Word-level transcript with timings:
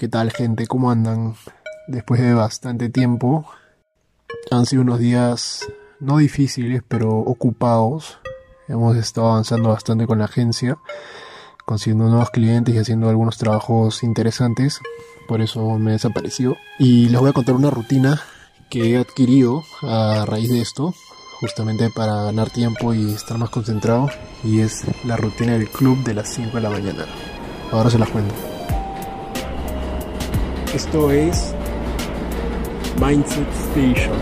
¿Qué 0.00 0.08
tal 0.08 0.30
gente? 0.30 0.66
¿Cómo 0.66 0.90
andan? 0.90 1.34
Después 1.86 2.22
de 2.22 2.32
bastante 2.32 2.88
tiempo, 2.88 3.44
han 4.50 4.64
sido 4.64 4.80
unos 4.80 4.98
días 4.98 5.68
no 6.00 6.16
difíciles, 6.16 6.82
pero 6.88 7.18
ocupados. 7.18 8.18
Hemos 8.66 8.96
estado 8.96 9.32
avanzando 9.32 9.68
bastante 9.68 10.06
con 10.06 10.20
la 10.20 10.24
agencia, 10.24 10.78
consiguiendo 11.66 12.08
nuevos 12.08 12.30
clientes 12.30 12.74
y 12.74 12.78
haciendo 12.78 13.10
algunos 13.10 13.36
trabajos 13.36 14.02
interesantes. 14.02 14.80
Por 15.28 15.42
eso 15.42 15.78
me 15.78 15.90
he 15.90 15.92
desaparecido. 15.92 16.56
Y 16.78 17.10
les 17.10 17.20
voy 17.20 17.28
a 17.28 17.34
contar 17.34 17.54
una 17.54 17.68
rutina 17.68 18.22
que 18.70 18.92
he 18.92 18.96
adquirido 18.96 19.64
a 19.82 20.24
raíz 20.26 20.48
de 20.48 20.62
esto, 20.62 20.94
justamente 21.40 21.90
para 21.94 22.22
ganar 22.22 22.48
tiempo 22.48 22.94
y 22.94 23.12
estar 23.12 23.36
más 23.36 23.50
concentrado. 23.50 24.08
Y 24.44 24.60
es 24.60 24.82
la 25.04 25.18
rutina 25.18 25.58
del 25.58 25.68
club 25.68 26.02
de 26.04 26.14
las 26.14 26.30
5 26.30 26.56
de 26.56 26.62
la 26.62 26.70
mañana. 26.70 27.04
Ahora 27.70 27.90
se 27.90 27.98
las 27.98 28.08
cuento. 28.08 28.59
Esto 30.74 31.10
es 31.10 31.52
Mindset 33.00 33.48
Station. 33.70 34.16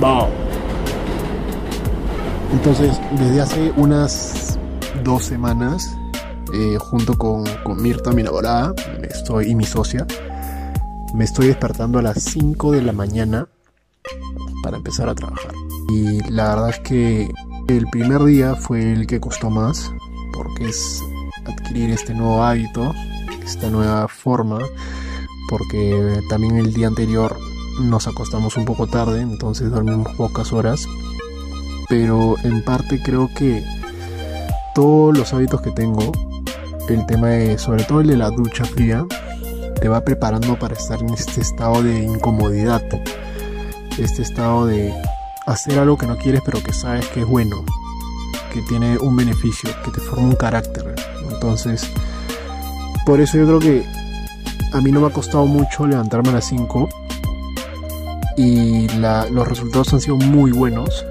Wow. 0.00 0.28
Entonces, 2.52 3.00
desde 3.18 3.40
hace 3.40 3.72
unas 3.76 4.56
dos 5.02 5.24
semanas, 5.24 5.96
eh, 6.54 6.76
junto 6.78 7.18
con, 7.18 7.42
Mirta, 7.82 8.12
mi 8.12 8.20
enamorada, 8.20 8.72
estoy, 9.02 9.50
y 9.50 9.54
mi 9.56 9.64
socia, 9.64 10.06
me 11.12 11.24
estoy 11.24 11.48
despertando 11.48 11.98
a 11.98 12.02
las 12.02 12.22
5 12.22 12.70
de 12.70 12.82
la 12.82 12.92
mañana 12.92 13.48
para 14.62 14.76
empezar 14.76 15.08
a 15.08 15.14
trabajar. 15.16 15.52
Y 15.88 16.22
la 16.30 16.54
verdad 16.54 16.70
es 16.70 16.78
que 16.80 17.28
el 17.66 17.86
primer 17.88 18.22
día 18.22 18.54
fue 18.54 18.92
el 18.92 19.08
que 19.08 19.18
costó 19.18 19.50
más, 19.50 19.90
porque 20.32 20.68
es 20.68 21.02
adquirir 21.46 21.90
este 21.90 22.14
nuevo 22.14 22.44
hábito 22.44 22.94
esta 23.50 23.68
nueva 23.68 24.06
forma 24.08 24.58
porque 25.48 26.22
también 26.28 26.56
el 26.56 26.72
día 26.72 26.86
anterior 26.86 27.36
nos 27.80 28.06
acostamos 28.06 28.56
un 28.56 28.64
poco 28.64 28.86
tarde, 28.86 29.20
entonces 29.20 29.70
dormimos 29.70 30.14
pocas 30.14 30.52
horas. 30.52 30.86
Pero 31.88 32.36
en 32.44 32.62
parte 32.62 33.02
creo 33.02 33.28
que 33.34 33.64
todos 34.76 35.18
los 35.18 35.32
hábitos 35.32 35.60
que 35.60 35.72
tengo, 35.72 36.12
el 36.88 37.04
tema 37.06 37.28
de, 37.28 37.58
sobre 37.58 37.82
todo 37.82 38.00
el 38.00 38.06
de 38.06 38.16
la 38.16 38.30
ducha 38.30 38.64
fría, 38.64 39.04
te 39.80 39.88
va 39.88 40.04
preparando 40.04 40.56
para 40.56 40.74
estar 40.74 41.00
en 41.00 41.10
este 41.10 41.40
estado 41.40 41.82
de 41.82 42.04
incomodidad, 42.04 42.82
este 43.98 44.22
estado 44.22 44.66
de 44.66 44.94
hacer 45.46 45.80
algo 45.80 45.98
que 45.98 46.06
no 46.06 46.16
quieres 46.16 46.42
pero 46.44 46.62
que 46.62 46.72
sabes 46.72 47.06
que 47.08 47.22
es 47.22 47.26
bueno, 47.26 47.64
que 48.52 48.62
tiene 48.68 48.98
un 48.98 49.16
beneficio, 49.16 49.70
que 49.84 49.90
te 49.90 50.00
forma 50.00 50.28
un 50.28 50.36
carácter. 50.36 50.94
Entonces, 51.28 51.90
por 53.10 53.20
eso 53.20 53.38
yo 53.38 53.44
creo 53.44 53.58
que 53.58 53.84
a 54.72 54.80
mí 54.80 54.92
no 54.92 55.00
me 55.00 55.08
ha 55.08 55.10
costado 55.10 55.44
mucho 55.44 55.84
levantarme 55.84 56.28
a 56.28 56.34
las 56.34 56.44
5 56.44 56.88
y 58.36 58.86
los 58.88 59.48
resultados 59.48 59.92
han 59.92 60.00
sido 60.00 60.14
muy 60.14 60.52
buenos, 60.52 61.04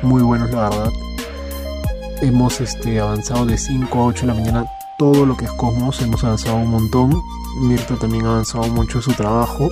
muy 0.00 0.22
buenos 0.22 0.50
la 0.52 0.70
verdad. 0.70 0.90
Hemos 2.22 2.62
este, 2.62 2.98
avanzado 2.98 3.44
de 3.44 3.58
5 3.58 3.98
a 3.98 4.04
8 4.06 4.22
de 4.22 4.26
la 4.26 4.40
mañana 4.40 4.66
todo 4.98 5.26
lo 5.26 5.36
que 5.36 5.44
es 5.44 5.52
Cosmos, 5.52 6.00
hemos 6.00 6.24
avanzado 6.24 6.56
un 6.56 6.70
montón. 6.70 7.20
Mirta 7.60 7.96
también 7.96 8.24
ha 8.24 8.30
avanzado 8.30 8.66
mucho 8.68 8.96
en 8.96 9.02
su 9.02 9.12
trabajo 9.12 9.68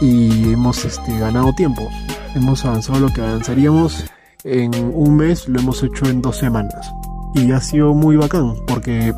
y 0.00 0.50
hemos 0.50 0.82
este, 0.82 1.18
ganado 1.18 1.52
tiempo. 1.52 1.86
Hemos 2.34 2.64
avanzado 2.64 3.00
lo 3.00 3.12
que 3.12 3.20
avanzaríamos 3.20 4.02
en 4.44 4.70
un 4.94 5.14
mes, 5.14 5.46
lo 5.46 5.60
hemos 5.60 5.82
hecho 5.82 6.06
en 6.06 6.22
dos 6.22 6.38
semanas. 6.38 6.90
Y 7.34 7.52
ha 7.52 7.60
sido 7.60 7.92
muy 7.92 8.16
bacán 8.16 8.54
porque 8.66 9.12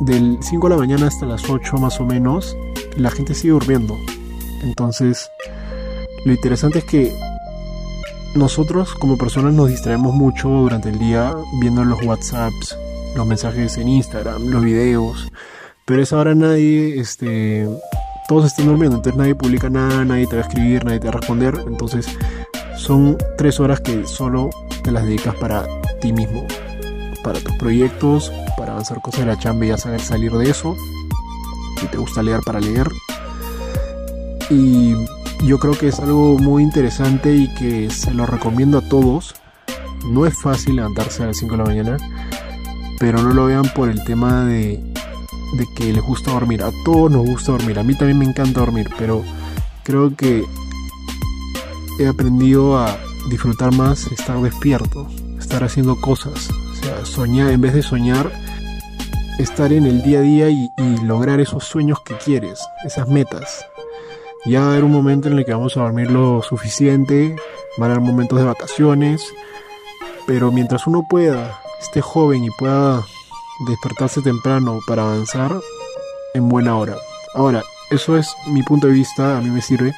del 0.00 0.38
5 0.40 0.68
de 0.68 0.74
la 0.74 0.78
mañana 0.78 1.06
hasta 1.06 1.26
las 1.26 1.48
8 1.48 1.76
más 1.76 2.00
o 2.00 2.06
menos, 2.06 2.56
la 2.96 3.10
gente 3.10 3.34
sigue 3.34 3.52
durmiendo. 3.52 3.96
Entonces, 4.62 5.30
lo 6.24 6.32
interesante 6.32 6.80
es 6.80 6.84
que 6.84 7.12
nosotros 8.34 8.94
como 8.94 9.16
personas 9.18 9.54
nos 9.54 9.68
distraemos 9.68 10.14
mucho 10.14 10.48
durante 10.48 10.88
el 10.88 10.98
día 10.98 11.34
viendo 11.60 11.84
los 11.84 12.02
WhatsApps, 12.02 12.76
los 13.16 13.26
mensajes 13.26 13.76
en 13.76 13.88
Instagram, 13.88 14.48
los 14.48 14.62
videos, 14.62 15.30
pero 15.84 16.02
es 16.02 16.12
ahora 16.12 16.34
nadie, 16.34 17.00
este, 17.00 17.68
todos 18.28 18.46
están 18.46 18.66
durmiendo, 18.66 18.96
entonces 18.96 19.18
nadie 19.18 19.34
publica 19.34 19.68
nada, 19.68 20.04
nadie 20.04 20.26
te 20.26 20.36
va 20.36 20.42
a 20.42 20.46
escribir, 20.46 20.84
nadie 20.84 21.00
te 21.00 21.08
va 21.08 21.14
a 21.14 21.16
responder, 21.16 21.64
entonces 21.66 22.06
son 22.76 23.18
tres 23.36 23.58
horas 23.58 23.80
que 23.80 24.06
solo 24.06 24.50
te 24.82 24.92
las 24.92 25.04
dedicas 25.04 25.34
para 25.36 25.66
ti 26.00 26.12
mismo, 26.12 26.46
para 27.24 27.40
tus 27.40 27.54
proyectos, 27.56 28.32
avanzar 28.80 29.02
cosas 29.02 29.20
de 29.20 29.26
la 29.26 29.38
chamba 29.38 29.66
y 29.66 29.68
ya 29.68 29.76
saber 29.76 30.00
salir 30.00 30.32
de 30.32 30.48
eso. 30.48 30.74
Si 31.78 31.86
te 31.86 31.98
gusta 31.98 32.22
leer 32.22 32.40
para 32.40 32.60
leer. 32.60 32.88
Y 34.48 34.94
yo 35.44 35.58
creo 35.58 35.74
que 35.74 35.88
es 35.88 36.00
algo 36.00 36.38
muy 36.38 36.62
interesante 36.62 37.34
y 37.34 37.52
que 37.54 37.90
se 37.90 38.12
lo 38.12 38.24
recomiendo 38.24 38.78
a 38.78 38.88
todos. 38.88 39.34
No 40.06 40.24
es 40.24 40.34
fácil 40.40 40.76
levantarse 40.76 41.22
a 41.22 41.26
las 41.26 41.36
5 41.36 41.52
de 41.52 41.58
la 41.58 41.64
mañana, 41.64 41.96
pero 42.98 43.22
no 43.22 43.34
lo 43.34 43.46
vean 43.46 43.70
por 43.74 43.90
el 43.90 44.02
tema 44.04 44.46
de, 44.46 44.82
de 45.58 45.66
que 45.76 45.92
les 45.92 46.02
gusta 46.02 46.32
dormir. 46.32 46.62
A 46.62 46.70
todos 46.84 47.10
nos 47.10 47.26
gusta 47.26 47.52
dormir. 47.52 47.78
A 47.78 47.82
mí 47.82 47.94
también 47.94 48.18
me 48.18 48.24
encanta 48.24 48.60
dormir, 48.60 48.88
pero 48.98 49.22
creo 49.84 50.16
que 50.16 50.46
he 51.98 52.08
aprendido 52.08 52.78
a 52.78 52.96
disfrutar 53.28 53.74
más 53.74 54.06
estar 54.06 54.40
despierto, 54.40 55.06
estar 55.38 55.64
haciendo 55.64 56.00
cosas. 56.00 56.48
O 56.50 56.74
sea, 56.82 57.04
soñar, 57.04 57.50
en 57.50 57.60
vez 57.60 57.74
de 57.74 57.82
soñar, 57.82 58.32
estar 59.40 59.72
en 59.72 59.86
el 59.86 60.02
día 60.02 60.18
a 60.18 60.22
día 60.22 60.50
y, 60.50 60.70
lograr 61.02 61.40
esos 61.40 61.64
sueños 61.64 62.00
que 62.04 62.14
quieres, 62.16 62.60
esas 62.84 63.08
metas. 63.08 63.66
Ya 64.46 64.60
va 64.60 64.66
a 64.66 64.70
haber 64.72 64.84
un 64.84 64.92
momento 64.92 65.28
en 65.28 65.38
el 65.38 65.44
que 65.44 65.52
vamos 65.52 65.76
a 65.76 65.80
dormir 65.80 66.10
lo 66.10 66.42
suficiente, 66.42 67.36
van 67.78 67.90
a 67.90 67.94
haber 67.94 68.06
momentos 68.06 68.38
de 68.38 68.44
vacaciones, 68.44 69.24
pero 70.26 70.52
mientras 70.52 70.86
uno 70.86 71.06
pueda, 71.08 71.60
esté 71.80 72.00
joven 72.00 72.44
y 72.44 72.50
pueda 72.58 73.02
despertarse 73.66 74.20
temprano 74.22 74.78
para 74.86 75.02
avanzar, 75.02 75.52
en 76.34 76.48
buena 76.48 76.76
hora. 76.76 76.96
Ahora, 77.34 77.62
eso 77.90 78.16
es 78.16 78.34
mi 78.46 78.62
punto 78.62 78.86
de 78.86 78.92
vista, 78.92 79.38
a 79.38 79.40
mí 79.40 79.50
me 79.50 79.62
sirve 79.62 79.94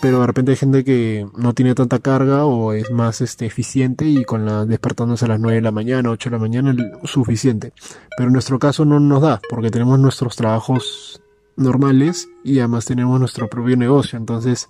pero 0.00 0.20
de 0.20 0.26
repente 0.26 0.52
hay 0.52 0.56
gente 0.56 0.84
que 0.84 1.26
no 1.36 1.54
tiene 1.54 1.74
tanta 1.74 1.98
carga 1.98 2.44
o 2.44 2.72
es 2.72 2.90
más 2.90 3.20
este, 3.20 3.46
eficiente 3.46 4.04
y 4.04 4.24
con 4.24 4.44
la 4.44 4.64
despertándose 4.64 5.24
a 5.24 5.28
las 5.28 5.40
9 5.40 5.56
de 5.56 5.62
la 5.62 5.70
mañana, 5.70 6.10
8 6.10 6.30
de 6.30 6.36
la 6.36 6.40
mañana 6.40 6.76
es 7.02 7.10
suficiente. 7.10 7.72
Pero 8.16 8.28
en 8.28 8.32
nuestro 8.32 8.58
caso 8.58 8.84
no 8.84 9.00
nos 9.00 9.22
da 9.22 9.40
porque 9.48 9.70
tenemos 9.70 9.98
nuestros 9.98 10.36
trabajos 10.36 11.20
normales 11.56 12.28
y 12.44 12.58
además 12.58 12.84
tenemos 12.84 13.18
nuestro 13.18 13.48
propio 13.48 13.76
negocio, 13.76 14.18
entonces 14.18 14.68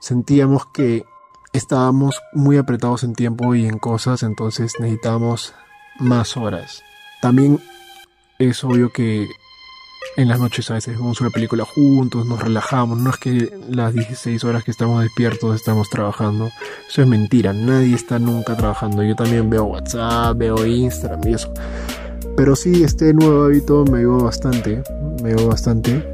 sentíamos 0.00 0.66
que 0.72 1.04
estábamos 1.52 2.20
muy 2.32 2.56
apretados 2.56 3.04
en 3.04 3.14
tiempo 3.14 3.54
y 3.54 3.66
en 3.66 3.78
cosas, 3.78 4.22
entonces 4.22 4.72
necesitábamos 4.80 5.54
más 5.98 6.36
horas. 6.36 6.82
También 7.20 7.60
es 8.38 8.64
obvio 8.64 8.90
que 8.90 9.28
en 10.16 10.28
las 10.28 10.38
noches 10.38 10.70
a 10.70 10.74
veces 10.74 10.96
vemos 10.96 11.20
una 11.20 11.30
película 11.30 11.64
juntos, 11.64 12.26
nos 12.26 12.42
relajamos, 12.42 12.98
no 12.98 13.10
es 13.10 13.16
que 13.16 13.52
las 13.70 13.94
16 13.94 14.44
horas 14.44 14.64
que 14.64 14.70
estamos 14.70 15.02
despiertos 15.02 15.54
estamos 15.54 15.88
trabajando, 15.88 16.50
eso 16.88 17.02
es 17.02 17.08
mentira, 17.08 17.52
nadie 17.52 17.94
está 17.94 18.18
nunca 18.18 18.56
trabajando, 18.56 19.02
yo 19.02 19.16
también 19.16 19.48
veo 19.48 19.64
WhatsApp, 19.64 20.36
veo 20.36 20.66
Instagram 20.66 21.20
y 21.26 21.34
eso, 21.34 21.52
pero 22.36 22.54
sí, 22.56 22.84
este 22.84 23.14
nuevo 23.14 23.44
hábito 23.44 23.84
me 23.90 24.00
ayudó 24.00 24.24
bastante, 24.24 24.82
me 25.22 25.30
ayudó 25.30 25.48
bastante 25.48 26.06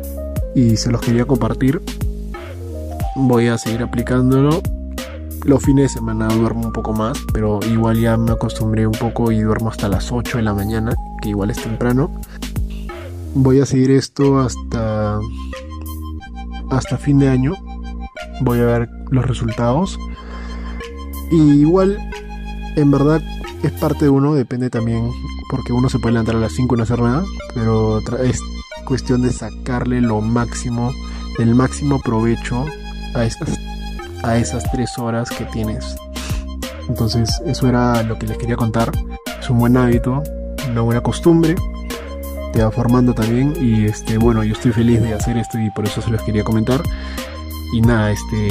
y 0.55 0.77
se 0.77 0.91
los 0.91 1.01
quería 1.01 1.25
compartir, 1.25 1.83
voy 3.17 3.49
a 3.49 3.59
seguir 3.59 3.83
aplicándolo, 3.83 4.63
los 5.45 5.63
fines 5.63 5.93
de 5.93 5.99
semana 5.99 6.29
duermo 6.29 6.67
un 6.67 6.73
poco 6.73 6.93
más, 6.93 7.19
pero 7.33 7.59
igual 7.69 8.01
ya 8.01 8.17
me 8.17 8.33
acostumbré 8.33 8.87
un 8.87 8.93
poco 8.93 9.33
y 9.33 9.41
duermo 9.41 9.71
hasta 9.71 9.89
las 9.89 10.13
8 10.13 10.39
de 10.39 10.43
la 10.45 10.55
mañana, 10.55 10.95
que 11.21 11.31
igual 11.31 11.51
es 11.51 11.61
temprano 11.61 12.11
voy 13.35 13.61
a 13.61 13.67
seguir 13.67 13.91
esto 13.91 14.39
hasta 14.41 15.21
hasta 16.71 16.99
fin 16.99 17.19
de 17.19 17.29
año. 17.29 17.55
Voy 18.41 18.59
a 18.61 18.65
ver 18.65 18.91
los 19.11 19.27
resultados. 19.27 19.99
Y 21.31 21.61
igual 21.61 21.99
en 22.77 22.91
verdad 22.91 23.23
es 23.63 23.73
parte 23.73 24.07
de 24.07 24.11
uno 24.11 24.35
depende 24.35 24.71
también 24.71 25.11
porque 25.51 25.73
uno 25.73 25.89
se 25.89 25.99
puede 25.99 26.13
levantar 26.13 26.37
a 26.37 26.41
las 26.41 26.53
5 26.53 26.75
y 26.75 26.79
no 26.79 26.85
hacer 26.85 27.01
nada 27.01 27.25
pero 27.55 27.99
es 28.23 28.41
cuestión 28.85 29.23
de 29.23 29.33
sacarle 29.33 30.01
lo 30.01 30.21
máximo 30.21 30.93
el 31.39 31.55
máximo 31.55 32.01
provecho 32.01 32.65
a 33.15 33.25
esas 33.25 33.59
a 34.23 34.39
esas 34.39 34.71
tres 34.71 34.99
horas 34.99 35.31
que 35.31 35.45
tienes. 35.47 35.97
Entonces 36.89 37.43
eso 37.45 37.69
era 37.69 38.03
lo 38.03 38.19
que 38.19 38.27
les 38.27 38.39
quería 38.39 38.57
contar. 38.57 38.93
Es 39.41 39.51
un 39.51 39.59
buen 39.59 39.77
hábito 39.77 40.23
una 40.71 40.83
buena 40.83 41.01
costumbre 41.03 41.57
va 42.63 42.71
formando 42.71 43.15
también 43.15 43.55
y 43.61 43.87
este 43.87 44.19
bueno 44.19 44.43
yo 44.45 44.53
estoy 44.55 44.73
feliz 44.73 45.01
de 45.03 45.15
hacer 45.15 45.37
esto 45.37 45.59
y 45.59 45.71
por 45.71 45.87
eso 45.87 46.01
se 46.03 46.11
los 46.11 46.23
quería 46.23 46.45
comentar 46.45 46.83
y 47.73 47.81
nada 47.81 48.11
este 48.11 48.49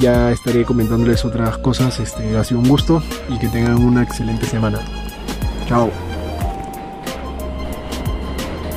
ya 0.00 0.30
estaré 0.32 0.64
comentándoles 0.64 1.24
otras 1.24 1.58
cosas 1.58 2.00
este 2.00 2.36
ha 2.36 2.44
sido 2.44 2.60
un 2.60 2.68
gusto 2.68 3.02
y 3.28 3.38
que 3.38 3.48
tengan 3.48 3.82
una 3.82 4.02
excelente 4.02 4.46
semana 4.46 4.80
chao 5.68 5.90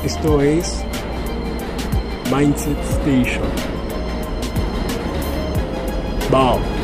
Esto 0.07 0.41
es 0.41 0.85
Mindset 2.31 2.77
Station. 3.03 3.43
Wow. 6.31 6.76